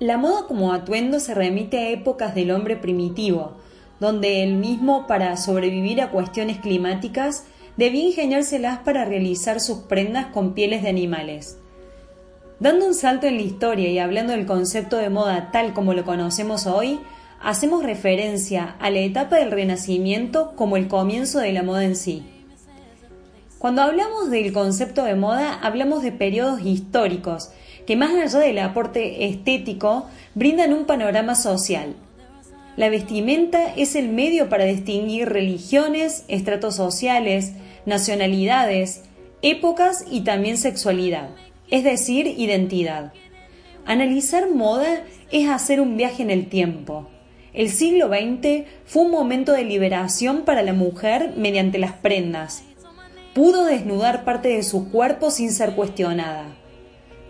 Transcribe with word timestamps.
La 0.00 0.16
moda 0.16 0.46
como 0.48 0.72
atuendo 0.72 1.20
se 1.20 1.34
remite 1.34 1.78
a 1.78 1.90
épocas 1.90 2.34
del 2.34 2.52
hombre 2.52 2.74
primitivo, 2.74 3.58
donde 4.00 4.42
él 4.42 4.54
mismo, 4.54 5.06
para 5.06 5.36
sobrevivir 5.36 6.00
a 6.00 6.10
cuestiones 6.10 6.56
climáticas, 6.56 7.44
debía 7.76 8.06
ingeniárselas 8.06 8.78
para 8.78 9.04
realizar 9.04 9.60
sus 9.60 9.80
prendas 9.80 10.28
con 10.28 10.54
pieles 10.54 10.82
de 10.82 10.88
animales. 10.88 11.58
Dando 12.60 12.86
un 12.86 12.94
salto 12.94 13.26
en 13.26 13.36
la 13.36 13.42
historia 13.42 13.90
y 13.90 13.98
hablando 13.98 14.32
del 14.32 14.46
concepto 14.46 14.96
de 14.96 15.10
moda 15.10 15.50
tal 15.52 15.74
como 15.74 15.92
lo 15.92 16.06
conocemos 16.06 16.66
hoy, 16.66 16.98
hacemos 17.38 17.82
referencia 17.82 18.76
a 18.80 18.88
la 18.88 19.00
etapa 19.00 19.36
del 19.36 19.50
Renacimiento 19.50 20.54
como 20.56 20.78
el 20.78 20.88
comienzo 20.88 21.40
de 21.40 21.52
la 21.52 21.62
moda 21.62 21.84
en 21.84 21.94
sí. 21.94 22.24
Cuando 23.58 23.82
hablamos 23.82 24.30
del 24.30 24.54
concepto 24.54 25.04
de 25.04 25.14
moda, 25.14 25.52
hablamos 25.60 26.02
de 26.02 26.12
periodos 26.12 26.62
históricos 26.64 27.50
que 27.86 27.96
más 27.96 28.14
allá 28.14 28.44
del 28.44 28.58
aporte 28.58 29.26
estético, 29.26 30.06
brindan 30.34 30.72
un 30.72 30.84
panorama 30.84 31.34
social. 31.34 31.94
La 32.76 32.88
vestimenta 32.88 33.74
es 33.74 33.96
el 33.96 34.08
medio 34.08 34.48
para 34.48 34.64
distinguir 34.64 35.28
religiones, 35.28 36.24
estratos 36.28 36.76
sociales, 36.76 37.52
nacionalidades, 37.84 39.02
épocas 39.42 40.04
y 40.10 40.22
también 40.22 40.56
sexualidad, 40.56 41.30
es 41.70 41.84
decir, 41.84 42.26
identidad. 42.26 43.12
Analizar 43.86 44.50
moda 44.50 45.04
es 45.32 45.48
hacer 45.48 45.80
un 45.80 45.96
viaje 45.96 46.22
en 46.22 46.30
el 46.30 46.48
tiempo. 46.48 47.08
El 47.52 47.70
siglo 47.70 48.08
XX 48.08 48.64
fue 48.86 49.02
un 49.02 49.10
momento 49.10 49.52
de 49.52 49.64
liberación 49.64 50.42
para 50.42 50.62
la 50.62 50.72
mujer 50.72 51.34
mediante 51.36 51.78
las 51.78 51.92
prendas. 51.92 52.62
Pudo 53.34 53.64
desnudar 53.64 54.24
parte 54.24 54.48
de 54.48 54.62
su 54.62 54.90
cuerpo 54.90 55.30
sin 55.30 55.50
ser 55.50 55.74
cuestionada. 55.74 56.59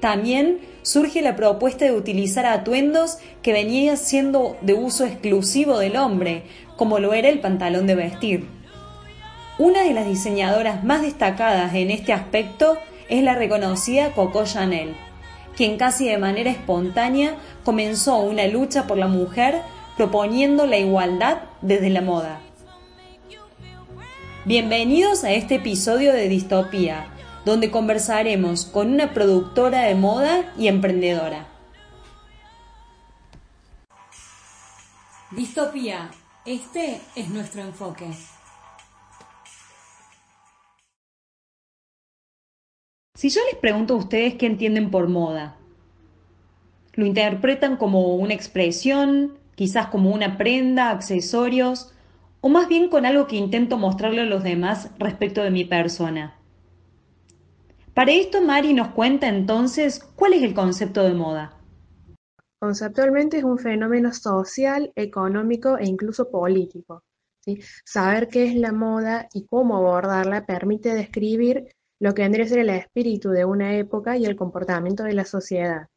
También 0.00 0.60
surge 0.82 1.20
la 1.20 1.36
propuesta 1.36 1.84
de 1.84 1.92
utilizar 1.92 2.46
atuendos 2.46 3.18
que 3.42 3.52
venían 3.52 3.98
siendo 3.98 4.56
de 4.62 4.74
uso 4.74 5.04
exclusivo 5.04 5.78
del 5.78 5.96
hombre, 5.96 6.44
como 6.76 6.98
lo 6.98 7.12
era 7.12 7.28
el 7.28 7.40
pantalón 7.40 7.86
de 7.86 7.94
vestir. 7.94 8.46
Una 9.58 9.82
de 9.82 9.92
las 9.92 10.06
diseñadoras 10.06 10.84
más 10.84 11.02
destacadas 11.02 11.74
en 11.74 11.90
este 11.90 12.14
aspecto 12.14 12.78
es 13.10 13.22
la 13.22 13.34
reconocida 13.34 14.12
Coco 14.12 14.44
Chanel, 14.44 14.94
quien 15.54 15.76
casi 15.76 16.08
de 16.08 16.16
manera 16.16 16.50
espontánea 16.50 17.34
comenzó 17.62 18.20
una 18.20 18.46
lucha 18.46 18.86
por 18.86 18.96
la 18.96 19.08
mujer 19.08 19.60
proponiendo 19.98 20.64
la 20.64 20.78
igualdad 20.78 21.42
desde 21.60 21.90
la 21.90 22.00
moda. 22.00 22.40
Bienvenidos 24.46 25.24
a 25.24 25.32
este 25.32 25.56
episodio 25.56 26.14
de 26.14 26.26
Distopía, 26.28 27.08
donde 27.44 27.70
conversaremos 27.70 28.64
con 28.64 28.92
una 28.92 29.12
productora 29.14 29.82
de 29.82 29.94
moda 29.94 30.52
y 30.58 30.68
emprendedora. 30.68 31.46
Distopía, 35.30 36.10
este 36.44 37.00
es 37.14 37.28
nuestro 37.30 37.62
enfoque. 37.62 38.06
Si 43.14 43.28
yo 43.28 43.40
les 43.50 43.60
pregunto 43.60 43.94
a 43.94 43.98
ustedes 43.98 44.34
qué 44.34 44.46
entienden 44.46 44.90
por 44.90 45.08
moda, 45.08 45.56
¿lo 46.94 47.04
interpretan 47.06 47.76
como 47.76 48.16
una 48.16 48.34
expresión, 48.34 49.38
quizás 49.54 49.88
como 49.88 50.10
una 50.10 50.38
prenda, 50.38 50.90
accesorios, 50.90 51.92
o 52.40 52.48
más 52.48 52.66
bien 52.66 52.88
con 52.88 53.04
algo 53.06 53.26
que 53.26 53.36
intento 53.36 53.76
mostrarle 53.76 54.22
a 54.22 54.24
los 54.24 54.42
demás 54.42 54.90
respecto 54.98 55.42
de 55.42 55.50
mi 55.50 55.64
persona? 55.64 56.39
Para 57.94 58.12
esto, 58.12 58.40
Mari 58.40 58.72
nos 58.72 58.88
cuenta 58.88 59.28
entonces 59.28 60.00
cuál 60.16 60.34
es 60.34 60.42
el 60.42 60.54
concepto 60.54 61.02
de 61.02 61.14
moda. 61.14 61.56
Conceptualmente 62.60 63.38
es 63.38 63.44
un 63.44 63.58
fenómeno 63.58 64.12
social, 64.12 64.92
económico 64.94 65.76
e 65.78 65.86
incluso 65.86 66.30
político. 66.30 67.02
Saber 67.84 68.28
qué 68.28 68.46
es 68.46 68.54
la 68.54 68.72
moda 68.72 69.28
y 69.32 69.46
cómo 69.46 69.76
abordarla 69.76 70.46
permite 70.46 70.94
describir 70.94 71.74
lo 72.00 72.14
que 72.14 72.22
vendría 72.22 72.44
a 72.44 72.48
ser 72.48 72.58
el 72.60 72.70
espíritu 72.70 73.30
de 73.30 73.44
una 73.44 73.76
época 73.76 74.16
y 74.16 74.24
el 74.24 74.36
comportamiento 74.36 75.02
de 75.02 75.14
la 75.14 75.24
sociedad. 75.24 75.88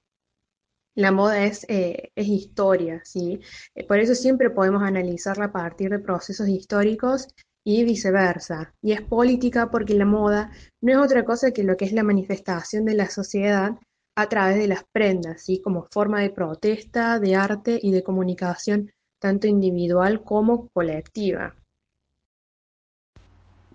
La 0.96 1.12
moda 1.12 1.44
es, 1.44 1.66
eh, 1.70 2.12
es 2.16 2.28
historia, 2.28 3.02
¿sí? 3.04 3.40
Eh, 3.75 3.86
por 3.86 4.00
eso 4.00 4.16
siempre 4.16 4.50
podemos 4.50 4.84
analizarla 4.84 5.46
a 5.46 5.52
partir 5.52 5.90
de 5.90 6.00
procesos 6.00 6.48
históricos 6.48 7.28
y 7.63 7.84
viceversa. 7.84 8.74
Y 8.81 8.91
es 8.91 9.01
política 9.01 9.69
porque 9.72 9.94
la 9.94 10.06
moda 10.06 10.51
no 10.81 10.91
es 10.91 10.97
otra 10.97 11.24
cosa 11.24 11.51
que 11.51 11.63
lo 11.63 11.78
que 11.78 11.85
es 11.85 11.94
la 11.94 12.03
manifestación 12.03 12.85
de 12.85 12.96
la 12.96 13.09
sociedad 13.09 13.78
a 14.16 14.28
través 14.28 14.57
de 14.57 14.68
las 14.68 14.84
prendas, 14.91 15.41
¿sí? 15.41 15.59
como 15.62 15.88
forma 15.91 16.22
de 16.22 16.29
protesta, 16.29 17.19
de 17.19 17.35
arte 17.35 17.79
y 17.81 17.91
de 17.91 18.03
comunicación 18.03 18.91
tanto 19.19 19.47
individual 19.47 20.22
como 20.24 20.68
colectiva. 20.69 21.56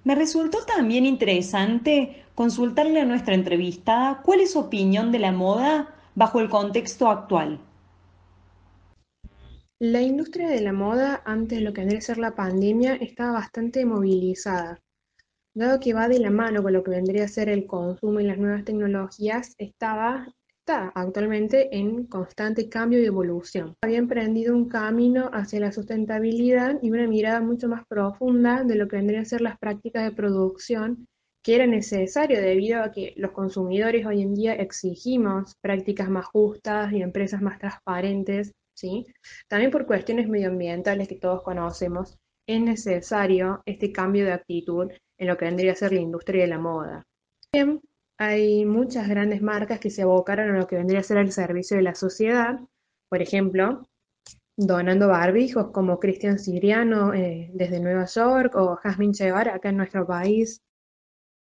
Me 0.04 0.14
resultó 0.14 0.58
también 0.64 1.06
interesante 1.06 2.24
consultarle 2.34 3.00
a 3.00 3.04
nuestra 3.04 3.34
entrevistada 3.34 4.22
cuál 4.22 4.40
es 4.40 4.52
su 4.52 4.60
opinión 4.60 5.10
de 5.10 5.18
la 5.18 5.32
moda 5.32 5.94
bajo 6.14 6.40
el 6.40 6.48
contexto 6.48 7.08
actual. 7.08 7.60
La 9.80 10.02
industria 10.02 10.48
de 10.48 10.60
la 10.60 10.72
moda, 10.72 11.22
antes 11.24 11.60
de 11.60 11.64
lo 11.64 11.72
que 11.72 11.82
vendría 11.82 12.00
a 12.00 12.02
ser 12.02 12.18
la 12.18 12.34
pandemia, 12.34 12.96
estaba 12.96 13.34
bastante 13.34 13.84
movilizada. 13.84 14.80
Dado 15.54 15.78
que 15.78 15.94
va 15.94 16.08
de 16.08 16.18
la 16.18 16.30
mano 16.30 16.64
con 16.64 16.72
lo 16.72 16.82
que 16.82 16.90
vendría 16.90 17.26
a 17.26 17.28
ser 17.28 17.48
el 17.48 17.64
consumo 17.64 18.18
y 18.18 18.24
las 18.24 18.38
nuevas 18.38 18.64
tecnologías, 18.64 19.54
está 19.56 20.34
actualmente 20.66 21.76
en 21.76 22.06
constante 22.06 22.68
cambio 22.68 23.00
y 23.00 23.06
evolución. 23.06 23.76
Había 23.80 23.98
emprendido 23.98 24.52
un 24.52 24.68
camino 24.68 25.30
hacia 25.32 25.60
la 25.60 25.70
sustentabilidad 25.70 26.80
y 26.82 26.90
una 26.90 27.06
mirada 27.06 27.40
mucho 27.40 27.68
más 27.68 27.86
profunda 27.86 28.64
de 28.64 28.74
lo 28.74 28.88
que 28.88 28.96
vendrían 28.96 29.22
a 29.22 29.26
ser 29.26 29.42
las 29.42 29.60
prácticas 29.60 30.02
de 30.02 30.10
producción 30.10 31.06
que 31.44 31.54
era 31.54 31.68
necesario 31.68 32.40
debido 32.40 32.82
a 32.82 32.90
que 32.90 33.14
los 33.16 33.30
consumidores 33.30 34.04
hoy 34.04 34.22
en 34.22 34.34
día 34.34 34.54
exigimos 34.54 35.54
prácticas 35.62 36.10
más 36.10 36.26
justas 36.26 36.92
y 36.92 37.00
empresas 37.00 37.40
más 37.40 37.60
transparentes 37.60 38.52
¿sí? 38.78 39.06
También 39.48 39.72
por 39.72 39.86
cuestiones 39.86 40.28
medioambientales 40.28 41.08
que 41.08 41.16
todos 41.16 41.42
conocemos, 41.42 42.16
es 42.46 42.60
necesario 42.60 43.60
este 43.66 43.92
cambio 43.92 44.24
de 44.24 44.32
actitud 44.32 44.90
en 45.18 45.26
lo 45.26 45.36
que 45.36 45.46
vendría 45.46 45.72
a 45.72 45.76
ser 45.76 45.92
la 45.92 46.00
industria 46.00 46.42
de 46.42 46.48
la 46.48 46.58
moda. 46.58 47.04
También 47.50 47.80
hay 48.18 48.64
muchas 48.64 49.08
grandes 49.08 49.42
marcas 49.42 49.80
que 49.80 49.90
se 49.90 50.02
abocaron 50.02 50.50
a 50.50 50.58
lo 50.58 50.66
que 50.66 50.76
vendría 50.76 51.00
a 51.00 51.02
ser 51.02 51.18
el 51.18 51.32
servicio 51.32 51.76
de 51.76 51.82
la 51.82 51.94
sociedad, 51.94 52.60
por 53.08 53.20
ejemplo, 53.20 53.82
donando 54.56 55.08
barbijos 55.08 55.70
como 55.72 55.98
Cristian 55.98 56.38
Siriano 56.38 57.12
eh, 57.14 57.50
desde 57.54 57.80
Nueva 57.80 58.06
York 58.06 58.54
o 58.54 58.76
Jasmine 58.76 59.12
Chevar 59.12 59.48
acá 59.48 59.70
en 59.70 59.76
nuestro 59.76 60.06
país. 60.06 60.62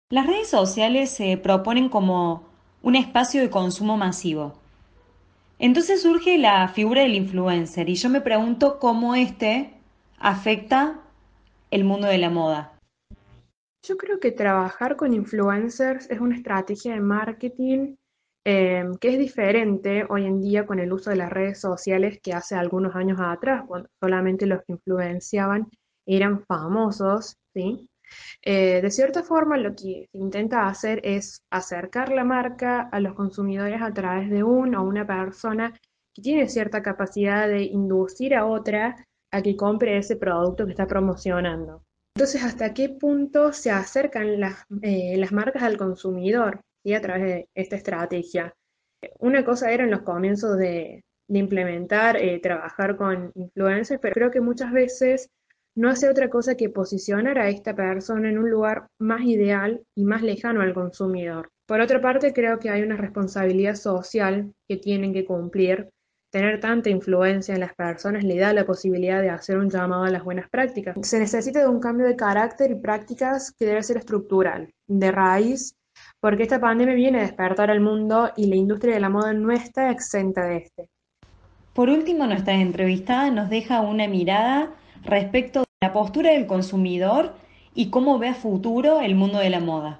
Las 0.10 0.26
redes 0.26 0.50
sociales 0.50 1.12
se 1.12 1.38
proponen 1.38 1.90
como 1.90 2.48
un 2.82 2.96
espacio 2.96 3.42
de 3.42 3.50
consumo 3.50 3.96
masivo 3.96 4.67
entonces 5.60 6.02
surge 6.02 6.38
la 6.38 6.68
figura 6.68 7.02
del 7.02 7.16
influencer 7.16 7.90
y 7.90 7.96
yo 7.96 8.10
me 8.10 8.22
pregunto 8.22 8.80
cómo 8.80 9.16
este 9.16 9.74
afecta 10.20 11.00
el 11.72 11.84
mundo 11.84 12.08
de 12.08 12.18
la 12.18 12.30
moda. 12.30 12.74
Yo 13.84 13.98
creo 13.98 14.20
que 14.20 14.32
trabajar 14.32 14.96
con 14.96 15.14
influencers 15.14 16.10
es 16.10 16.20
una 16.20 16.36
estrategia 16.36 16.94
de 16.94 17.00
marketing 17.00 17.96
eh, 18.46 18.86
que 19.02 19.10
es 19.10 19.20
diferente 19.20 20.06
hoy 20.10 20.26
en 20.26 20.42
día 20.42 20.66
con 20.66 20.80
el 20.80 20.94
uso 20.94 21.10
de 21.10 21.18
las 21.18 21.30
redes 21.30 21.60
sociales 21.60 22.20
que 22.22 22.34
hace 22.34 22.56
algunos 22.56 22.96
años 22.96 23.20
atrás, 23.22 23.64
cuando 23.68 23.90
solamente 24.00 24.46
los 24.46 24.62
que 24.64 24.74
influenciaban 24.74 25.68
eran 26.06 26.46
famosos, 26.46 27.36
¿sí? 27.54 27.90
Eh, 28.42 28.82
de 28.82 28.92
cierta 28.92 29.24
forma, 29.24 29.58
lo 29.58 29.76
que 29.76 30.08
intenta 30.14 30.68
hacer 30.68 31.02
es 31.04 31.44
acercar 31.50 32.12
la 32.12 32.24
marca 32.24 32.90
a 32.92 33.00
los 33.00 33.14
consumidores 33.14 33.82
a 33.82 33.94
través 33.94 34.30
de 34.30 34.44
uno 34.44 34.82
o 34.82 34.88
una 34.88 35.06
persona 35.06 35.74
que 36.14 36.22
tiene 36.22 36.48
cierta 36.48 36.82
capacidad 36.82 37.48
de 37.48 37.64
inducir 37.64 38.36
a 38.36 38.46
otra 38.46 38.96
a 39.32 39.42
que 39.42 39.56
compre 39.56 39.98
ese 39.98 40.16
producto 40.16 40.66
que 40.66 40.72
está 40.72 40.88
promocionando. 40.88 41.84
Entonces, 42.16 42.44
¿hasta 42.44 42.74
qué 42.74 42.90
punto 42.90 43.54
se 43.54 43.70
acercan 43.70 44.40
las, 44.40 44.66
eh, 44.82 45.24
marcas 45.32 45.62
al 45.62 45.78
consumidor 45.78 46.62
a 46.96 47.02
través 47.02 47.24
de 47.24 47.50
esta 47.54 47.76
estrategia? 47.76 48.56
Una 49.20 49.46
cosa 49.46 49.72
era 49.72 49.84
en 49.84 49.92
los 49.92 50.02
comienzos 50.02 50.58
de, 50.58 51.04
implementar, 51.30 52.18
eh, 52.18 52.40
trabajar 52.40 52.96
con 52.96 53.32
influencers, 53.36 54.00
pero 54.02 54.14
creo 54.14 54.32
que 54.32 54.42
muchas 54.42 54.72
veces 54.72 55.30
no 55.78 55.92
hace 55.92 56.10
otra 56.10 56.28
cosa 56.28 56.56
que 56.56 56.70
posicionar 56.70 57.38
a 57.38 57.50
esta 57.50 57.76
persona 57.76 58.30
en 58.30 58.40
un 58.40 58.50
lugar 58.50 58.88
más 59.00 59.22
ideal 59.22 59.84
y 59.96 60.06
más 60.06 60.24
lejano 60.24 60.62
al 60.62 60.74
consumidor. 60.74 61.52
Por 61.68 61.82
otra 61.82 62.02
parte, 62.02 62.34
creo 62.34 62.58
que 62.58 62.72
hay 62.72 62.82
una 62.82 62.98
responsabilidad 62.98 63.76
social 63.76 64.52
que 64.68 64.78
tienen 64.78 65.14
que 65.14 65.24
cumplir. 65.24 65.90
Tener 66.32 66.60
tanta 66.60 66.90
influencia 66.90 67.54
en 67.54 67.60
las 67.60 67.76
personas 67.76 68.24
le 68.24 68.40
da 68.40 68.54
la 68.54 68.66
posibilidad 68.66 69.22
de 69.22 69.30
hacer 69.30 69.60
un 69.60 69.70
llamado 69.70 70.06
a 70.06 70.10
las 70.10 70.24
buenas 70.24 70.50
prácticas. 70.50 70.96
Se 71.04 71.20
necesita 71.20 71.60
de 71.60 71.68
un 71.68 71.80
cambio 71.80 72.08
de 72.08 72.16
carácter 72.16 72.72
y 72.72 72.76
prácticas 72.76 73.54
que 73.54 73.66
debe 73.66 73.84
ser 73.84 73.98
estructural, 73.98 74.74
de 74.88 75.12
raíz, 75.12 75.76
porque 76.20 76.44
esta 76.44 76.60
pandemia 76.60 76.96
viene 76.96 77.20
a 77.20 77.24
despertar 77.24 77.70
al 77.70 77.82
mundo 77.82 78.32
y 78.36 78.48
la 78.48 78.56
industria 78.56 78.96
de 78.96 79.00
la 79.00 79.10
moda 79.10 79.32
no 79.34 79.52
está 79.52 79.92
exenta 79.92 80.44
de 80.46 80.58
este. 80.58 80.90
Por 81.74 81.90
último, 81.90 82.26
nuestra 82.26 82.56
entrevistada 82.56 83.30
nos 83.30 83.52
deja 83.52 83.82
una 83.82 84.08
mirada 84.08 84.74
respecto 85.04 85.67
la 85.80 85.94
postura 85.94 86.32
del 86.32 86.48
consumidor 86.48 87.34
y 87.76 87.92
cómo 87.92 88.18
ve 88.18 88.30
a 88.30 88.34
futuro 88.34 89.00
el 89.00 89.14
mundo 89.14 89.38
de 89.38 89.52
la 89.52 89.60
moda. 89.60 90.00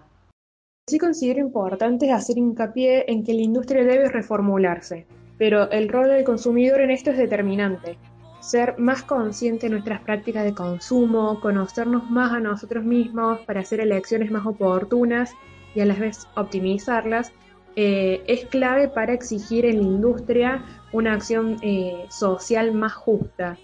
Sí 0.90 0.98
considero 0.98 1.40
importante 1.40 2.12
hacer 2.12 2.38
hincapié 2.40 3.12
en 3.12 3.24
que 3.24 3.36
la 3.36 3.44
industria 3.44 3.84
debe 3.84 4.10
reformularse, 4.10 5.06
pero 5.38 5.70
el 5.70 5.88
rol 5.88 6.10
del 6.10 6.24
consumidor 6.24 6.82
en 6.82 6.90
esto 6.90 7.12
es 7.12 7.18
determinante. 7.18 8.00
Ser 8.40 8.80
más 8.80 9.04
consciente 9.04 9.68
de 9.68 9.74
nuestras 9.74 10.02
prácticas 10.02 10.46
de 10.46 10.56
consumo, 10.56 11.40
conocernos 11.42 12.10
más 12.10 12.32
a 12.32 12.40
nosotros 12.40 12.84
mismos 12.84 13.40
para 13.42 13.60
hacer 13.60 13.80
elecciones 13.80 14.32
más 14.32 14.48
oportunas 14.48 15.32
y 15.76 15.82
a 15.82 15.86
la 15.86 15.94
vez 15.94 16.26
optimizarlas, 16.36 17.32
eh, 17.76 18.24
es 18.26 18.46
clave 18.46 18.88
para 18.88 19.14
exigir 19.14 19.64
en 19.66 19.78
la 19.78 19.84
industria 19.84 20.66
una 20.92 21.14
acción 21.14 21.58
eh, 21.62 22.06
social 22.10 22.72
más 22.72 22.94
justa. 22.94 23.60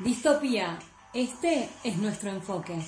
Distopía, 0.00 0.78
este 1.12 1.68
es 1.84 1.98
nuestro 1.98 2.30
enfoque. 2.30 2.80